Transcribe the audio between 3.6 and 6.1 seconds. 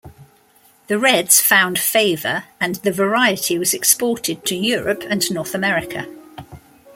exported to Europe and North America.